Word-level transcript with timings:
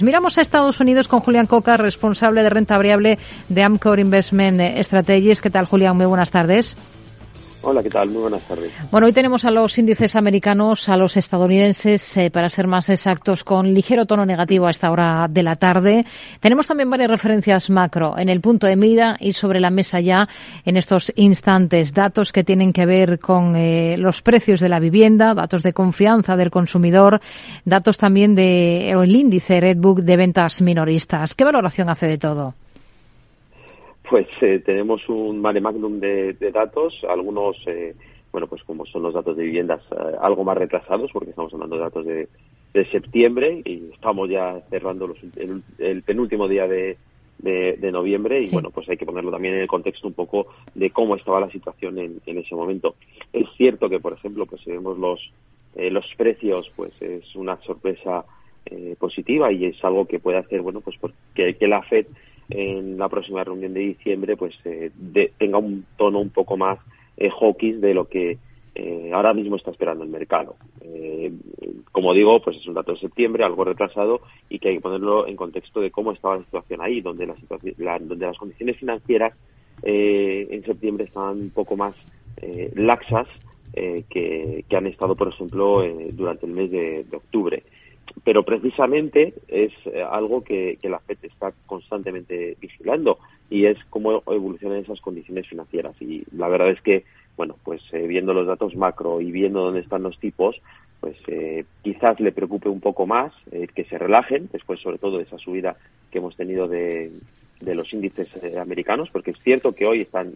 Miramos 0.00 0.38
a 0.38 0.42
Estados 0.42 0.78
Unidos 0.78 1.08
con 1.08 1.18
Julián 1.18 1.48
Coca, 1.48 1.76
responsable 1.76 2.44
de 2.44 2.50
renta 2.50 2.76
variable 2.76 3.18
de 3.48 3.64
Amcor 3.64 3.98
Investment 3.98 4.60
Strategies. 4.80 5.40
¿Qué 5.40 5.50
tal, 5.50 5.66
Julián? 5.66 5.96
Muy 5.96 6.06
buenas 6.06 6.30
tardes. 6.30 6.76
Hola, 7.70 7.82
¿qué 7.82 7.90
tal? 7.90 8.08
Muy 8.08 8.22
buenas 8.22 8.40
tardes. 8.48 8.72
Bueno, 8.90 9.06
hoy 9.06 9.12
tenemos 9.12 9.44
a 9.44 9.50
los 9.50 9.76
índices 9.76 10.16
americanos, 10.16 10.88
a 10.88 10.96
los 10.96 11.18
estadounidenses, 11.18 12.16
eh, 12.16 12.30
para 12.30 12.48
ser 12.48 12.66
más 12.66 12.88
exactos, 12.88 13.44
con 13.44 13.74
ligero 13.74 14.06
tono 14.06 14.24
negativo 14.24 14.66
a 14.66 14.70
esta 14.70 14.90
hora 14.90 15.26
de 15.28 15.42
la 15.42 15.54
tarde. 15.54 16.06
Tenemos 16.40 16.66
también 16.66 16.88
varias 16.88 17.10
referencias 17.10 17.68
macro 17.68 18.18
en 18.18 18.30
el 18.30 18.40
punto 18.40 18.66
de 18.66 18.74
mira 18.74 19.18
y 19.20 19.34
sobre 19.34 19.60
la 19.60 19.68
mesa 19.68 20.00
ya 20.00 20.26
en 20.64 20.78
estos 20.78 21.12
instantes. 21.14 21.92
Datos 21.92 22.32
que 22.32 22.42
tienen 22.42 22.72
que 22.72 22.86
ver 22.86 23.18
con 23.18 23.54
eh, 23.54 23.98
los 23.98 24.22
precios 24.22 24.60
de 24.60 24.70
la 24.70 24.80
vivienda, 24.80 25.34
datos 25.34 25.62
de 25.62 25.74
confianza 25.74 26.36
del 26.36 26.50
consumidor, 26.50 27.20
datos 27.66 27.98
también 27.98 28.34
de, 28.34 28.94
índice 29.06 29.60
Redbook 29.60 30.00
de 30.00 30.16
ventas 30.16 30.62
minoristas. 30.62 31.34
¿Qué 31.34 31.44
valoración 31.44 31.90
hace 31.90 32.06
de 32.06 32.16
todo? 32.16 32.54
Pues 34.08 34.26
eh, 34.40 34.62
tenemos 34.64 35.06
un 35.08 35.40
mare 35.40 35.60
magnum 35.60 36.00
de, 36.00 36.34
datos, 36.52 37.04
algunos, 37.06 37.56
eh, 37.66 37.94
bueno, 38.32 38.46
pues 38.46 38.62
como 38.64 38.86
son 38.86 39.02
los 39.02 39.12
datos 39.12 39.36
de 39.36 39.44
viviendas, 39.44 39.82
eh, 39.90 40.16
algo 40.20 40.44
más 40.44 40.56
retrasados, 40.56 41.10
porque 41.12 41.30
estamos 41.30 41.52
hablando 41.52 41.76
de 41.76 41.82
datos 41.82 42.06
de, 42.06 42.28
septiembre 42.92 43.60
y 43.64 43.90
estamos 43.92 44.30
ya 44.30 44.60
cerrando 44.70 45.12
el, 45.78 46.02
penúltimo 46.04 46.46
día 46.46 46.68
de, 46.68 46.96
noviembre 47.90 48.40
y 48.40 48.50
bueno, 48.50 48.70
pues 48.70 48.88
hay 48.88 48.96
que 48.96 49.04
ponerlo 49.04 49.32
también 49.32 49.54
en 49.54 49.62
el 49.62 49.66
contexto 49.66 50.06
un 50.06 50.14
poco 50.14 50.46
de 50.76 50.90
cómo 50.90 51.16
estaba 51.16 51.40
la 51.40 51.50
situación 51.50 51.98
en, 51.98 52.20
ese 52.24 52.54
momento. 52.54 52.94
Es 53.32 53.48
cierto 53.56 53.88
que, 53.88 53.98
por 53.98 54.12
ejemplo, 54.12 54.46
pues 54.46 54.62
si 54.62 54.70
vemos 54.70 54.96
los, 54.96 55.20
los 55.74 56.06
precios, 56.16 56.70
pues 56.76 56.92
es 57.02 57.34
una 57.34 57.60
sorpresa 57.62 58.24
positiva 59.00 59.50
y 59.50 59.64
es 59.64 59.84
algo 59.84 60.06
que 60.06 60.20
puede 60.20 60.38
hacer, 60.38 60.62
bueno, 60.62 60.80
pues 60.80 60.96
porque 61.00 61.56
que 61.56 61.66
la 61.66 61.82
FED 61.82 62.06
en 62.50 62.98
la 62.98 63.08
próxima 63.08 63.44
reunión 63.44 63.74
de 63.74 63.80
diciembre 63.80 64.36
pues 64.36 64.54
eh, 64.64 64.90
tenga 65.38 65.58
un 65.58 65.84
tono 65.96 66.18
un 66.20 66.30
poco 66.30 66.56
más 66.56 66.78
eh, 67.16 67.30
hawkish 67.30 67.76
de 67.76 67.94
lo 67.94 68.08
que 68.08 68.38
eh, 68.74 69.10
ahora 69.12 69.34
mismo 69.34 69.56
está 69.56 69.72
esperando 69.72 70.04
el 70.04 70.10
mercado. 70.10 70.54
Eh, 70.80 71.32
como 71.90 72.14
digo, 72.14 72.40
pues 72.40 72.56
es 72.56 72.66
un 72.66 72.74
dato 72.74 72.92
de 72.92 73.00
septiembre, 73.00 73.42
algo 73.44 73.64
retrasado 73.64 74.20
y 74.48 74.60
que 74.60 74.68
hay 74.68 74.76
que 74.76 74.80
ponerlo 74.80 75.26
en 75.26 75.34
contexto 75.34 75.80
de 75.80 75.90
cómo 75.90 76.12
estaba 76.12 76.36
la 76.36 76.44
situación 76.44 76.80
ahí, 76.80 77.00
donde, 77.00 77.26
la 77.78 77.98
donde 77.98 78.26
las 78.26 78.38
condiciones 78.38 78.76
financieras 78.76 79.34
en 79.82 80.64
septiembre 80.64 81.04
estaban 81.04 81.40
un 81.40 81.50
poco 81.50 81.76
más 81.76 81.94
laxas 82.74 83.28
que, 83.72 84.64
que, 84.68 84.76
han 84.76 84.86
estado, 84.88 85.14
por 85.14 85.28
ejemplo, 85.28 85.84
durante 86.12 86.46
el 86.46 86.52
mes 86.52 86.70
de 86.70 87.06
octubre 87.12 87.62
pero 88.24 88.42
precisamente 88.42 89.34
es 89.48 89.72
eh, 89.86 90.02
algo 90.02 90.42
que, 90.42 90.78
la 90.82 91.00
FED 91.00 91.18
está 91.22 91.52
constantemente 91.66 92.56
vigilando 92.60 93.18
y 93.50 93.66
es 93.66 93.78
cómo 93.90 94.22
evolucionan 94.26 94.78
esas 94.78 95.00
condiciones 95.00 95.46
financieras. 95.46 96.00
Y 96.00 96.24
la 96.36 96.48
verdad 96.48 96.70
es 96.70 96.80
que, 96.80 97.04
bueno, 97.36 97.56
pues 97.64 97.82
eh, 97.92 98.06
viendo 98.06 98.34
los 98.34 98.46
datos 98.46 98.76
macro 98.76 99.20
y 99.20 99.30
viendo 99.30 99.62
dónde 99.62 99.80
están 99.80 100.02
los 100.02 100.18
tipos, 100.18 100.60
pues 101.00 101.16
eh, 101.28 101.64
quizás 101.82 102.18
le 102.20 102.32
preocupe 102.32 102.68
un 102.68 102.80
poco 102.80 103.06
más 103.06 103.32
que 103.74 103.84
se 103.84 103.98
relajen, 103.98 104.48
después 104.52 104.80
sobre 104.80 104.98
todo 104.98 105.18
de 105.18 105.24
esa 105.24 105.38
subida 105.38 105.76
que 106.10 106.18
hemos 106.18 106.36
tenido 106.36 106.66
de, 106.66 107.12
los 107.60 107.92
índices 107.92 108.56
americanos, 108.58 109.08
porque 109.10 109.30
es 109.30 109.38
cierto 109.38 109.72
que 109.74 109.86
hoy 109.86 110.00
están 110.00 110.34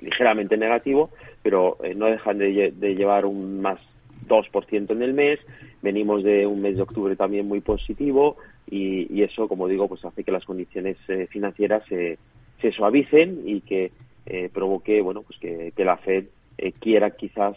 ligeramente 0.00 0.56
negativo, 0.56 1.10
pero 1.42 1.76
no 1.94 2.06
dejan 2.06 2.38
de, 2.38 2.72
de 2.74 2.94
llevar 2.94 3.26
un 3.26 3.60
más 3.60 3.78
2% 4.26 4.90
en 4.90 5.02
el 5.02 5.14
mes, 5.14 5.40
venimos 5.82 6.22
de 6.22 6.46
un 6.46 6.60
mes 6.60 6.76
de 6.76 6.82
octubre 6.82 7.16
también 7.16 7.46
muy 7.46 7.60
positivo 7.60 8.36
y, 8.68 9.22
eso, 9.22 9.48
como 9.48 9.68
digo, 9.68 9.88
pues 9.88 10.04
hace 10.04 10.24
que 10.24 10.32
las 10.32 10.44
condiciones 10.44 10.96
eh, 11.08 11.26
financieras 11.30 11.84
se 11.88 12.72
suavicen 12.72 13.42
y 13.44 13.60
que 13.60 13.92
eh, 14.26 14.50
provoque, 14.52 15.00
bueno, 15.02 15.22
pues 15.22 15.38
que, 15.38 15.84
la 15.84 15.96
Fed 15.98 16.24
eh, 16.58 16.72
quiera 16.72 17.10
quizás 17.10 17.56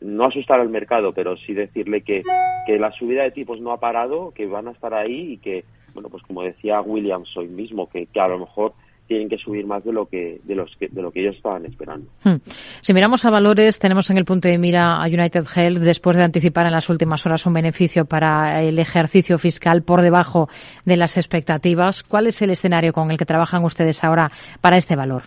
no 0.00 0.24
asustar 0.24 0.58
al 0.58 0.68
mercado, 0.68 1.12
pero 1.12 1.36
sí 1.36 1.54
decirle 1.54 2.00
que, 2.00 2.22
que 2.66 2.78
la 2.78 2.90
subida 2.90 3.22
de 3.22 3.30
tipos 3.30 3.60
no 3.60 3.70
ha 3.70 3.78
parado, 3.78 4.32
que 4.34 4.46
van 4.46 4.66
a 4.66 4.72
estar 4.72 4.94
ahí 4.94 5.34
y 5.34 5.36
que, 5.38 5.64
bueno, 5.94 6.08
pues 6.08 6.24
como 6.24 6.42
decía 6.42 6.80
Williams 6.80 7.36
hoy 7.36 7.46
mismo, 7.46 7.88
que, 7.88 8.06
que 8.06 8.20
a 8.20 8.26
lo 8.26 8.40
mejor 8.40 8.72
tienen 9.12 9.28
que 9.28 9.36
subir 9.36 9.66
más 9.66 9.84
de 9.84 9.92
lo 9.92 10.06
que 10.06 10.40
de 10.42 10.54
los 10.54 10.74
que, 10.76 10.88
de 10.88 11.02
lo 11.02 11.10
que 11.10 11.20
ellos 11.20 11.36
estaban 11.36 11.66
esperando. 11.66 12.06
Hmm. 12.24 12.36
Si 12.80 12.94
miramos 12.94 13.26
a 13.26 13.30
valores, 13.30 13.78
tenemos 13.78 14.08
en 14.08 14.16
el 14.16 14.24
punto 14.24 14.48
de 14.48 14.56
mira 14.56 15.02
a 15.02 15.06
United 15.06 15.44
Health 15.54 15.80
después 15.80 16.16
de 16.16 16.24
anticipar 16.24 16.64
en 16.64 16.72
las 16.72 16.88
últimas 16.88 17.26
horas 17.26 17.44
un 17.44 17.52
beneficio 17.52 18.06
para 18.06 18.62
el 18.62 18.78
ejercicio 18.78 19.36
fiscal 19.36 19.82
por 19.82 20.00
debajo 20.00 20.48
de 20.86 20.96
las 20.96 21.18
expectativas. 21.18 22.02
¿Cuál 22.04 22.26
es 22.26 22.40
el 22.40 22.48
escenario 22.48 22.94
con 22.94 23.10
el 23.10 23.18
que 23.18 23.26
trabajan 23.26 23.62
ustedes 23.64 24.02
ahora 24.02 24.30
para 24.62 24.78
este 24.78 24.96
valor? 24.96 25.24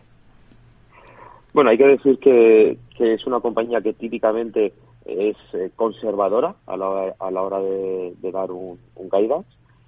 Bueno, 1.53 1.69
hay 1.69 1.77
que 1.77 1.85
decir 1.85 2.17
que, 2.17 2.77
es 2.97 3.27
una 3.27 3.39
compañía 3.39 3.81
que 3.81 3.93
típicamente 3.93 4.73
es 5.05 5.37
eh, 5.53 5.69
conservadora 5.75 6.55
a 6.65 6.75
la, 6.75 7.13
a 7.19 7.29
la 7.29 7.41
hora 7.43 7.59
de, 7.59 8.31
dar 8.31 8.49
un, 8.49 8.79
un 8.95 9.09
guidance 9.11 9.47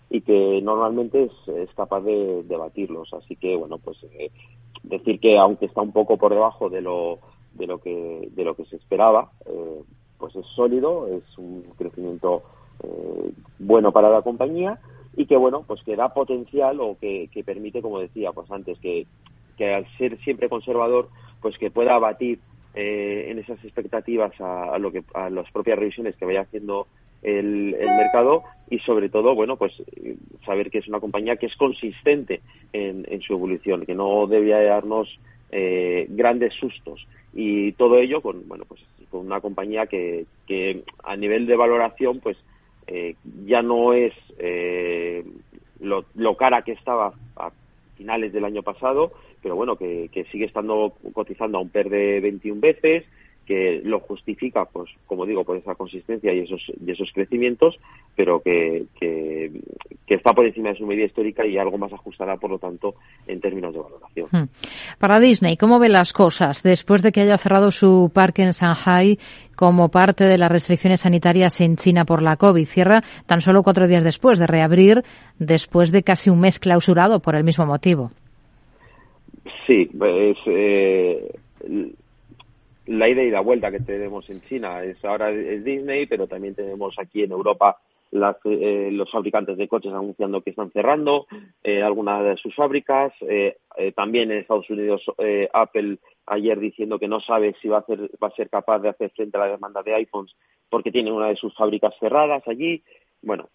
y 0.09 0.21
que 0.21 0.61
normalmente 0.61 1.29
es, 1.47 1.73
capaz 1.75 2.01
de, 2.01 2.43
batirlos. 2.47 3.13
Así 3.13 3.35
que, 3.35 3.55
bueno, 3.55 3.77
pues 3.77 3.97
eh, 4.03 4.31
decir 4.83 5.19
que 5.19 5.37
aunque 5.37 5.65
está 5.65 5.81
un 5.81 5.91
poco 5.91 6.17
por 6.17 6.33
debajo 6.33 6.69
de 6.69 6.81
lo, 6.81 7.19
de 7.53 7.67
lo, 7.67 7.79
que, 7.79 8.29
de 8.31 8.43
lo 8.43 8.55
que 8.55 8.65
se 8.65 8.77
esperaba, 8.77 9.31
eh, 9.45 9.81
pues 10.17 10.35
es 10.35 10.45
sólido, 10.47 11.07
es 11.07 11.37
un 11.37 11.63
crecimiento 11.77 12.43
eh, 12.83 13.31
bueno 13.59 13.91
para 13.91 14.09
la 14.09 14.21
compañía 14.21 14.79
y 15.15 15.25
que, 15.25 15.35
bueno, 15.35 15.63
pues 15.67 15.83
que 15.83 15.95
da 15.95 16.13
potencial 16.13 16.79
o 16.79 16.97
que, 16.99 17.29
permite, 17.45 17.81
como 17.81 17.99
decía 17.99 18.31
pues 18.31 18.49
antes, 18.51 18.79
que, 18.79 19.07
que 19.57 19.73
al 19.73 19.87
ser 19.97 20.17
siempre 20.19 20.49
conservador, 20.49 21.09
pues 21.41 21.57
que 21.57 21.71
pueda 21.71 21.97
batir 21.99 22.39
en 22.79 23.39
esas 23.39 23.57
expectativas 23.63 24.39
a, 24.39 24.75
a, 24.75 24.77
lo 24.77 24.91
que 24.91 25.03
a 25.15 25.31
las 25.31 25.49
propias 25.51 25.79
revisiones 25.79 26.15
que 26.15 26.25
vaya 26.25 26.41
haciendo 26.41 26.85
el, 27.21 27.75
mercado 27.97 28.43
y 28.69 28.79
sobre 28.79 29.09
todo, 29.09 29.33
bueno, 29.33 29.55
pues 29.55 29.73
saber 30.45 30.69
que 30.69 30.79
es 30.79 30.87
una 30.87 30.99
compañía 30.99 31.37
que 31.37 31.45
es 31.45 31.55
consistente 31.55 32.41
en, 32.73 33.21
su 33.21 33.33
evolución, 33.33 33.85
que 33.85 33.95
no 33.95 34.27
debía 34.27 34.61
darnos 34.61 35.19
eh, 35.51 36.05
grandes 36.09 36.53
sustos. 36.53 37.07
Y 37.33 37.71
todo 37.73 37.97
ello 37.97 38.21
con, 38.21 38.47
bueno, 38.47 38.65
pues 38.67 38.81
con 39.09 39.25
una 39.25 39.39
compañía 39.39 39.87
que, 39.87 40.25
que 40.47 40.83
a 41.03 41.15
nivel 41.15 41.45
de 41.47 41.55
valoración, 41.55 42.19
pues 42.19 42.37
eh, 42.87 43.15
ya 43.45 43.61
no 43.61 43.93
es 43.93 44.13
eh, 44.37 45.23
lo, 45.79 46.05
lo 46.15 46.35
cara 46.35 46.63
que 46.63 46.73
estaba 46.73 47.13
a 47.35 47.51
finales 47.95 48.33
del 48.33 48.45
año 48.45 48.63
pasado, 48.63 49.13
pero 49.41 49.55
bueno, 49.55 49.77
que, 49.77 50.09
que 50.11 50.25
sigue 50.25 50.45
estando 50.45 50.93
cotizando 51.13 51.57
a 51.57 51.61
un 51.61 51.69
PER 51.69 51.89
de 51.89 52.19
21 52.19 52.59
veces, 52.59 53.05
que 53.47 53.81
lo 53.83 54.01
justifica, 54.01 54.65
pues 54.65 54.91
como 55.05 55.25
digo, 55.25 55.45
por 55.45 55.55
esa 55.55 55.73
consistencia 55.75 56.33
y 56.33 56.39
esos, 56.39 56.61
y 56.85 56.91
esos 56.91 57.09
crecimientos, 57.13 57.79
pero 58.15 58.41
que, 58.41 58.85
que, 58.99 59.51
está 60.07 60.33
por 60.33 60.45
encima 60.45 60.69
de 60.69 60.75
su 60.75 60.85
media 60.85 61.05
histórica 61.05 61.45
y 61.45 61.57
algo 61.57 61.77
más 61.77 61.93
ajustará, 61.93 62.35
por 62.37 62.51
lo 62.51 62.59
tanto, 62.59 62.95
en 63.25 63.39
términos 63.39 63.73
de 63.73 63.79
valoración. 63.79 64.27
Hmm. 64.31 64.49
Para 64.99 65.19
Disney, 65.19 65.55
¿cómo 65.55 65.79
ve 65.79 65.87
las 65.87 66.11
cosas 66.11 66.61
después 66.61 67.01
de 67.01 67.11
que 67.11 67.21
haya 67.21 67.37
cerrado 67.37 67.71
su 67.71 68.11
parque 68.13 68.43
en 68.43 68.51
Shanghai 68.51 69.17
como 69.55 69.89
parte 69.89 70.25
de 70.25 70.37
las 70.37 70.51
restricciones 70.51 71.01
sanitarias 71.01 71.61
en 71.61 71.77
China 71.77 72.03
por 72.03 72.21
la 72.21 72.35
COVID? 72.35 72.65
Cierra 72.65 73.01
tan 73.25 73.39
solo 73.39 73.63
cuatro 73.63 73.87
días 73.87 74.03
después 74.03 74.39
de 74.39 74.47
reabrir, 74.47 75.03
después 75.39 75.93
de 75.93 76.03
casi 76.03 76.29
un 76.29 76.41
mes 76.41 76.59
clausurado 76.59 77.21
por 77.21 77.35
el 77.35 77.45
mismo 77.45 77.65
motivo. 77.65 78.11
Sí, 79.65 79.89
es, 79.93 80.37
eh, 80.47 81.31
la 82.87 83.09
ida 83.09 83.21
y 83.23 83.29
la 83.29 83.41
vuelta 83.41 83.71
que 83.71 83.79
tenemos 83.79 84.29
en 84.29 84.41
China. 84.43 84.83
Es 84.83 85.03
ahora 85.05 85.31
es 85.31 85.63
Disney, 85.63 86.05
pero 86.05 86.27
también 86.27 86.55
tenemos 86.55 86.97
aquí 86.97 87.23
en 87.23 87.31
Europa 87.31 87.77
eh, 88.09 88.89
los 88.93 89.11
fabricantes 89.11 89.57
de 89.57 89.67
coches 89.67 89.91
anunciando 89.91 90.41
que 90.41 90.51
están 90.51 90.71
cerrando 90.71 91.27
eh, 91.63 91.83
algunas 91.83 92.23
de 92.23 92.37
sus 92.37 92.55
fábricas. 92.55 93.13
Eh, 93.21 93.57
también 93.95 94.31
en 94.31 94.39
Estados 94.39 94.69
Unidos 94.69 95.03
Apple 95.53 95.97
ayer 96.25 96.59
diciendo 96.59 96.97
que 96.97 97.07
no 97.07 97.19
sabe 97.19 97.55
si 97.61 97.67
va 97.67 97.77
a, 97.77 97.79
hacer, 97.81 98.09
va 98.21 98.29
a 98.29 98.35
ser 98.35 98.49
capaz 98.49 98.79
de 98.79 98.89
hacer 98.89 99.11
frente 99.11 99.37
a 99.37 99.41
la 99.41 99.51
demanda 99.51 99.83
de 99.83 99.93
iPhones 99.93 100.35
porque 100.69 100.91
tiene 100.91 101.11
una 101.11 101.27
de 101.27 101.35
sus 101.35 101.53
fábricas 101.55 101.93
cerradas 101.99 102.43
allí. 102.47 102.83
Bueno, 103.21 103.49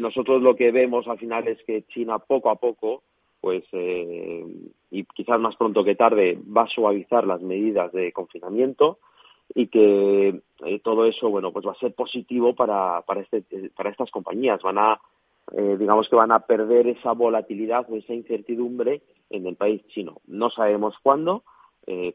nosotros 0.00 0.40
lo 0.42 0.54
que 0.54 0.70
vemos 0.70 1.08
al 1.08 1.18
final 1.18 1.48
es 1.48 1.62
que 1.64 1.82
China 1.88 2.18
poco 2.18 2.50
a 2.50 2.56
poco 2.56 3.02
pues 3.46 3.62
eh, 3.70 4.44
y 4.90 5.04
quizás 5.04 5.38
más 5.38 5.54
pronto 5.54 5.84
que 5.84 5.94
tarde 5.94 6.36
va 6.44 6.62
a 6.62 6.68
suavizar 6.68 7.24
las 7.24 7.40
medidas 7.42 7.92
de 7.92 8.10
confinamiento 8.10 8.98
y 9.54 9.68
que 9.68 10.40
eh, 10.64 10.80
todo 10.80 11.04
eso 11.04 11.30
bueno 11.30 11.52
pues 11.52 11.64
va 11.64 11.70
a 11.70 11.78
ser 11.78 11.94
positivo 11.94 12.56
para 12.56 13.02
para 13.02 13.20
este 13.20 13.44
para 13.76 13.90
estas 13.90 14.10
compañías. 14.10 14.60
Van 14.62 14.78
a 14.78 15.00
eh, 15.56 15.76
digamos 15.78 16.08
que 16.08 16.16
van 16.16 16.32
a 16.32 16.40
perder 16.40 16.88
esa 16.88 17.12
volatilidad 17.12 17.86
o 17.88 17.94
esa 17.94 18.14
incertidumbre 18.14 19.02
en 19.30 19.46
el 19.46 19.54
país 19.54 19.86
chino. 19.86 20.16
No 20.26 20.50
sabemos 20.50 20.96
cuándo 21.00 21.44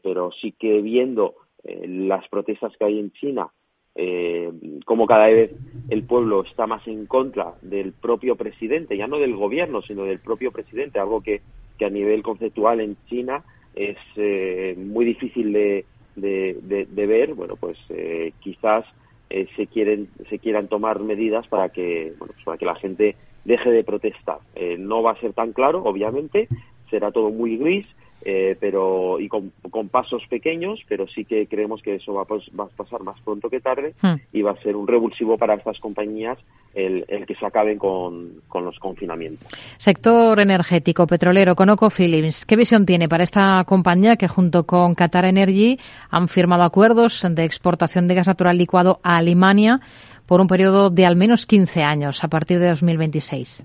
pero 0.02 0.32
sí 0.32 0.52
que 0.52 0.82
viendo 0.82 1.36
las 1.64 2.28
protestas 2.28 2.76
que 2.76 2.84
hay 2.84 2.98
en 2.98 3.10
China 3.12 3.50
eh, 3.94 4.50
como 4.84 5.06
cada 5.06 5.26
vez 5.26 5.52
el 5.88 6.04
pueblo 6.04 6.42
está 6.42 6.66
más 6.66 6.86
en 6.88 7.06
contra 7.06 7.54
del 7.62 7.92
propio 7.92 8.36
presidente, 8.36 8.96
ya 8.96 9.06
no 9.06 9.18
del 9.18 9.36
gobierno, 9.36 9.82
sino 9.82 10.04
del 10.04 10.18
propio 10.18 10.50
presidente, 10.50 10.98
algo 10.98 11.20
que, 11.20 11.42
que 11.78 11.84
a 11.84 11.90
nivel 11.90 12.22
conceptual 12.22 12.80
en 12.80 12.96
China 13.06 13.44
es 13.74 13.96
eh, 14.16 14.74
muy 14.78 15.04
difícil 15.04 15.52
de, 15.52 15.84
de, 16.16 17.06
ver, 17.06 17.34
bueno, 17.34 17.56
pues 17.56 17.78
eh, 17.88 18.32
quizás 18.40 18.84
eh, 19.30 19.46
se 19.56 19.66
quieren 19.66 20.08
se 20.28 20.38
quieran 20.38 20.68
tomar 20.68 21.00
medidas 21.00 21.46
para 21.48 21.70
que 21.70 22.12
bueno, 22.18 22.34
pues 22.34 22.44
para 22.44 22.58
que 22.58 22.66
la 22.66 22.74
gente 22.74 23.16
deje 23.44 23.70
de 23.70 23.84
protestar. 23.84 24.38
Eh, 24.54 24.76
no 24.78 25.02
va 25.02 25.12
a 25.12 25.20
ser 25.20 25.32
tan 25.32 25.52
claro, 25.52 25.82
obviamente, 25.84 26.48
será 26.90 27.10
todo 27.10 27.30
muy 27.30 27.56
gris, 27.56 27.86
eh, 28.24 28.56
pero 28.58 29.18
y 29.18 29.28
con, 29.28 29.52
pasos 29.90 30.22
pequeños, 30.28 30.80
pero 30.88 31.06
sí 31.08 31.24
que 31.24 31.46
creemos 31.46 31.82
que 31.82 31.96
eso 31.96 32.14
va, 32.14 32.24
va 32.24 32.64
a 32.64 32.68
pasar 32.68 33.02
más 33.02 33.20
pronto 33.20 33.50
que 33.50 33.60
tarde 33.60 33.94
hmm. 34.00 34.14
y 34.32 34.42
va 34.42 34.52
a 34.52 34.62
ser 34.62 34.76
un 34.76 34.86
revulsivo 34.86 35.36
para 35.36 35.54
estas 35.54 35.78
compañías 35.80 36.38
el, 36.74 37.04
el 37.08 37.26
que 37.26 37.34
se 37.34 37.44
acaben 37.44 37.78
con, 37.78 38.40
con, 38.48 38.64
los 38.64 38.78
confinamientos. 38.78 39.48
Sector 39.78 40.40
energético, 40.40 41.06
petrolero, 41.06 41.54
ConocoPhillips, 41.54 42.46
¿qué 42.46 42.56
visión 42.56 42.86
tiene 42.86 43.08
para 43.08 43.24
esta 43.24 43.62
compañía 43.64 44.16
que 44.16 44.28
junto 44.28 44.64
con 44.64 44.94
Qatar 44.94 45.24
Energy 45.24 45.78
han 46.10 46.28
firmado 46.28 46.62
acuerdos 46.62 47.26
de 47.28 47.44
exportación 47.44 48.08
de 48.08 48.14
gas 48.14 48.28
natural 48.28 48.56
licuado 48.56 49.00
a 49.02 49.16
Alemania 49.16 49.80
por 50.26 50.40
un 50.40 50.46
periodo 50.46 50.90
de 50.90 51.04
al 51.04 51.16
menos 51.16 51.46
15 51.46 51.82
años 51.82 52.24
a 52.24 52.28
partir 52.28 52.58
de 52.58 52.68
2026? 52.68 53.64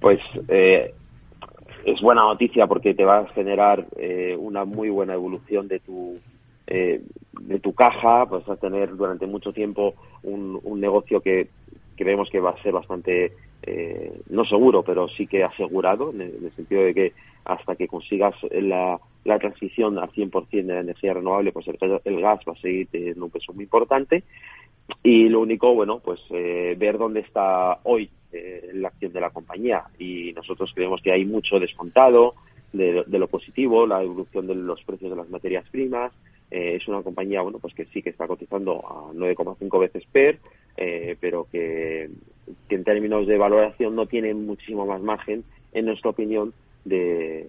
Pues 0.00 0.20
eh, 0.48 0.92
es 1.84 2.00
buena 2.00 2.22
noticia 2.22 2.66
porque 2.66 2.94
te 2.94 3.04
va 3.04 3.18
a 3.18 3.28
generar 3.28 3.86
eh, 3.96 4.36
una 4.38 4.64
muy 4.64 4.88
buena 4.90 5.14
evolución 5.14 5.68
de 5.68 5.80
tu 5.80 6.18
eh, 6.66 7.02
de 7.40 7.58
tu 7.58 7.74
caja, 7.74 8.24
vas 8.24 8.48
a 8.48 8.56
tener 8.56 8.96
durante 8.96 9.26
mucho 9.26 9.52
tiempo 9.52 9.94
un, 10.22 10.60
un 10.62 10.80
negocio 10.80 11.20
que 11.20 11.48
creemos 11.96 12.30
que 12.30 12.40
va 12.40 12.50
a 12.50 12.62
ser 12.62 12.72
bastante 12.72 13.32
eh, 13.64 14.20
no 14.30 14.44
seguro, 14.44 14.82
pero 14.82 15.08
sí 15.08 15.26
que 15.26 15.44
asegurado, 15.44 16.10
en 16.10 16.20
el, 16.20 16.52
sentido 16.56 16.82
de 16.82 16.94
que 16.94 17.12
hasta 17.44 17.76
que 17.76 17.88
consigas 17.88 18.34
la, 18.50 18.98
la 19.24 19.38
transición 19.38 19.98
al 19.98 20.10
100% 20.10 20.48
de 20.50 20.62
la 20.62 20.80
energía 20.80 21.14
renovable, 21.14 21.52
pues 21.52 21.66
el, 21.68 21.78
el, 22.04 22.20
gas 22.20 22.40
va 22.48 22.52
a 22.52 22.60
seguir 22.60 22.88
teniendo 22.90 23.24
un 23.24 23.30
peso 23.30 23.52
muy 23.52 23.64
importante. 23.64 24.24
Y 25.02 25.28
lo 25.28 25.40
único, 25.40 25.74
bueno, 25.74 26.00
pues 26.00 26.20
eh, 26.30 26.74
ver 26.78 26.98
dónde 26.98 27.20
está 27.20 27.78
hoy 27.84 28.10
eh, 28.44 28.70
la 28.74 28.88
acción 28.88 29.12
de 29.12 29.20
la 29.20 29.30
compañía 29.30 29.84
y 29.98 30.32
nosotros 30.32 30.72
creemos 30.74 31.00
que 31.00 31.12
hay 31.12 31.24
mucho 31.24 31.60
descontado 31.60 32.34
de, 32.72 33.04
lo 33.06 33.28
positivo, 33.28 33.86
la 33.86 34.02
evolución 34.02 34.46
de 34.46 34.54
los 34.54 34.82
precios 34.82 35.10
de 35.10 35.16
las 35.16 35.28
materias 35.28 35.64
primas. 35.70 36.12
Eh, 36.50 36.76
es 36.76 36.88
una 36.88 37.02
compañía, 37.02 37.40
bueno, 37.42 37.58
pues 37.60 37.72
que 37.74 37.84
sí 37.86 38.02
que 38.02 38.10
está 38.10 38.26
cotizando 38.26 38.80
a 38.86 39.12
9,5 39.12 39.78
veces 39.78 40.04
PER, 40.10 40.38
eh, 40.76 41.16
pero 41.20 41.46
que, 41.52 42.10
en 42.68 42.84
términos 42.84 43.26
de 43.26 43.38
valoración 43.38 43.94
no 43.94 44.06
tiene 44.06 44.34
muchísimo 44.34 44.86
más 44.86 45.00
margen, 45.00 45.44
en 45.72 45.86
nuestra 45.86 46.10
opinión, 46.10 46.52
de, 46.84 47.48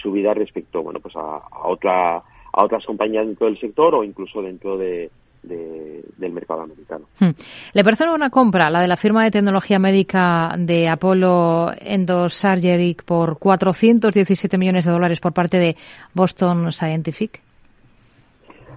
subida 0.00 0.32
respecto, 0.32 0.82
bueno, 0.82 1.00
pues 1.00 1.14
a 1.16 1.42
otra 1.68 2.22
a 2.56 2.64
otras 2.64 2.86
compañías 2.86 3.26
dentro 3.26 3.46
del 3.46 3.58
sector 3.58 3.94
o 3.96 4.04
incluso 4.04 4.40
dentro 4.40 4.78
de, 4.78 5.10
del 5.46 6.32
mercado 6.32 6.62
americano. 6.62 7.06
Hmm. 7.18 7.30
¿Le 7.72 7.84
parece 7.84 8.08
una 8.08 8.30
compra, 8.30 8.70
la 8.70 8.80
de 8.80 8.88
la 8.88 8.96
firma 8.96 9.24
de 9.24 9.30
tecnología 9.30 9.78
médica 9.78 10.54
de 10.58 10.88
Apollo 10.88 11.72
Endosurgery 11.80 12.96
por 13.04 13.38
417 13.38 14.58
millones 14.58 14.84
de 14.84 14.92
dólares 14.92 15.20
por 15.20 15.32
parte 15.32 15.58
de 15.58 15.76
Boston 16.14 16.72
Scientific? 16.72 17.40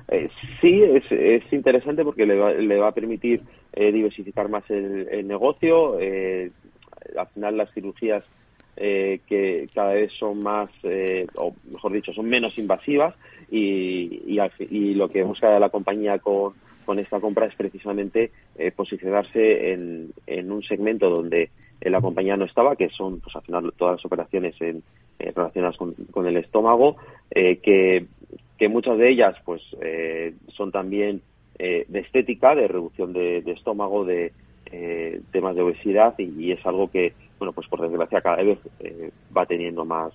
Eh, 0.09 0.29
sí, 0.61 0.81
es, 0.83 1.51
interesante 1.51 2.03
porque 2.03 2.25
le 2.25 2.35
va, 2.37 2.87
a 2.87 2.93
permitir 2.93 3.41
eh, 3.73 3.91
diversificar 3.91 4.49
más 4.49 4.63
el, 4.69 5.27
negocio. 5.27 5.99
Eh, 5.99 6.51
al 7.17 7.27
final 7.27 7.57
las 7.57 7.71
cirugías 7.73 8.23
que 8.77 9.67
cada 9.73 9.93
vez 9.93 10.11
son 10.13 10.43
más, 10.43 10.69
o 11.35 11.53
mejor 11.71 11.93
dicho, 11.93 12.13
son 12.13 12.29
menos 12.29 12.57
invasivas, 12.57 13.15
y, 13.49 14.39
y, 14.69 14.93
lo 14.93 15.09
que 15.09 15.23
busca 15.23 15.57
la 15.59 15.69
compañía 15.69 16.19
con, 16.19 16.53
con 16.85 16.99
esta 16.99 17.19
compra 17.19 17.45
es 17.45 17.55
precisamente 17.55 18.31
eh, 18.57 18.71
posicionarse 18.71 19.73
en, 19.73 20.11
en, 20.25 20.51
un 20.51 20.63
segmento 20.63 21.09
donde 21.09 21.49
eh, 21.81 21.89
la 21.89 22.01
compañía 22.01 22.35
no 22.35 22.45
estaba, 22.45 22.75
que 22.75 22.89
son 22.89 23.19
pues 23.19 23.35
al 23.35 23.43
final 23.43 23.73
todas 23.77 23.97
las 23.97 24.05
operaciones 24.05 24.55
en, 24.61 24.83
eh, 25.19 25.31
relacionadas 25.33 25.77
con, 25.77 25.93
con, 26.11 26.27
el 26.27 26.37
estómago, 26.37 26.97
que, 27.29 28.05
que 28.57 28.69
muchas 28.69 28.97
de 28.97 29.09
ellas 29.09 29.35
pues 29.45 29.61
son 30.47 30.71
también 30.71 31.21
de 31.57 31.99
estética, 31.99 32.55
de 32.55 32.67
reducción 32.67 33.13
de, 33.13 33.43
estómago, 33.47 34.05
de 34.05 34.31
temas 35.31 35.55
de 35.55 35.61
obesidad 35.61 36.15
y, 36.17 36.31
y, 36.37 36.51
es 36.51 36.65
algo 36.65 36.89
que, 36.89 37.13
bueno, 37.39 37.53
pues 37.53 37.67
por 37.67 37.81
desgracia 37.81 38.21
cada 38.21 38.43
vez 38.43 38.59
va 39.35 39.45
teniendo 39.45 39.85
más 39.85 40.13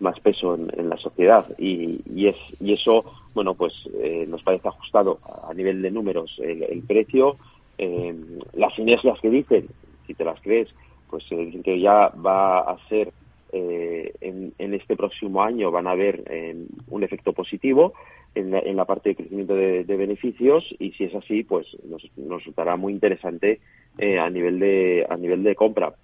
más 0.00 0.18
peso 0.20 0.54
en, 0.54 0.88
la 0.88 0.96
sociedad. 0.96 1.46
Y, 1.58 2.00
y, 2.12 2.28
es, 2.28 2.36
y 2.60 2.72
eso 2.72 3.04
bueno 3.34 3.54
pues 3.54 3.72
eh, 4.00 4.26
nos 4.28 4.42
parece 4.42 4.68
ajustado 4.68 5.18
a, 5.48 5.52
nivel 5.54 5.82
de 5.82 5.90
números 5.90 6.40
el, 6.42 6.82
precio. 6.82 7.36
Eh, 7.78 8.14
las 8.54 8.74
sinergias 8.74 9.20
que 9.20 9.30
dicen 9.30 9.66
si 10.06 10.14
te 10.14 10.24
las 10.24 10.40
crees 10.40 10.68
pues 11.08 11.24
eh, 11.30 11.36
dicen 11.36 11.62
que 11.62 11.78
ya 11.80 12.08
va 12.08 12.60
a 12.60 12.76
ser 12.88 13.12
en, 13.50 14.52
en, 14.58 14.74
este 14.74 14.94
próximo 14.94 15.42
año 15.42 15.70
van 15.70 15.86
a 15.86 15.92
haber 15.92 16.22
un 16.88 17.02
efecto 17.02 17.32
positivo 17.32 17.94
en 18.34 18.50
la, 18.50 18.58
en 18.58 18.76
la, 18.76 18.84
parte 18.84 19.08
de 19.08 19.16
crecimiento 19.16 19.54
de, 19.54 19.84
beneficios. 19.84 20.68
Y 20.78 20.90
si 20.92 21.04
es 21.04 21.14
así 21.14 21.44
pues 21.44 21.66
nos, 21.84 22.04
nos 22.18 22.40
resultará 22.40 22.76
muy 22.76 22.92
interesante 22.92 23.60
a 24.20 24.28
nivel 24.28 24.58
de 24.58 25.06
a 25.08 25.16
nivel 25.16 25.42
de 25.44 25.54
compra 25.54 25.94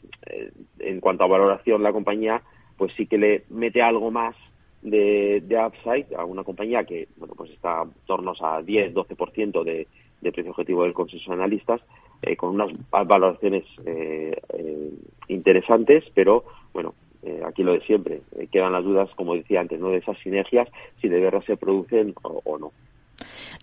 en 0.79 1.01
cuanto 1.01 1.25
a 1.25 1.29
valoración 1.29 1.83
la 1.83 1.93
compañía 1.93 2.43
pues 2.77 2.93
sí 2.97 3.07
que 3.07 3.19
le 3.19 3.45
mete 3.51 3.83
algo 3.83 4.11
más 4.11 4.35
de, 4.83 5.43
de 5.47 5.59
upside 5.59 6.15
a 6.17 6.25
una 6.25 6.45
compañía 6.45 6.85
que 6.85 7.09
bueno 7.17 7.35
pues 7.37 7.51
está 7.51 7.83
en 7.83 7.93
torno 8.07 8.33
a 8.33 8.61
10-12% 8.61 9.65
de, 9.65 9.87
de 10.21 10.33
precio 10.33 10.51
objetivo 10.51 10.83
del 10.83 10.93
consenso 10.93 11.31
de 11.31 11.37
analistas 11.37 11.81
eh, 12.23 12.37
con 12.37 12.51
unas 12.51 12.71
valoraciones 12.91 13.65
eh, 13.87 14.37
eh, 14.55 14.91
interesantes 15.29 16.05
pero 16.15 16.45
bueno 16.73 16.95
aquí 17.47 17.63
lo 17.63 17.73
de 17.73 17.81
siempre 17.81 18.21
quedan 18.53 18.73
las 18.73 18.85
dudas 18.85 19.09
como 19.17 19.35
decía 19.35 19.61
antes 19.61 19.81
no 19.81 19.89
de 19.89 19.97
esas 19.97 20.19
sinergias 20.19 20.69
si 21.01 21.09
de 21.09 21.21
verdad 21.21 21.43
se 21.47 21.57
producen 21.57 22.15
o, 22.23 22.59
no 22.59 22.73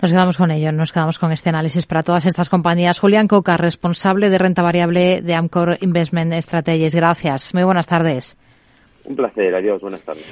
nos 0.02 0.12
quedamos 0.12 0.38
con 0.38 0.52
ello, 0.52 0.72
nos 0.72 0.92
quedamos 0.92 1.20
con 1.20 1.32
este 1.32 1.50
análisis 1.50 1.86
para 1.86 2.02
todas 2.02 2.26
estas 2.26 2.50
compañías. 2.50 3.00
Julián 3.00 3.28
Coca, 3.28 3.58
responsable 3.58 4.30
de 4.30 4.38
renta 4.38 4.64
variable 4.64 5.22
de 5.22 5.36
Amcor 5.36 5.78
Investment 5.82 6.34
Strategies. 6.42 6.96
Gracias. 6.96 7.54
Muy 7.54 7.64
buenas 7.64 7.88
tardes. 7.88 8.38
Un 9.06 9.16
placer, 9.16 9.54
adiós, 9.54 9.82
buenas 9.82 10.02
tardes. 10.02 10.26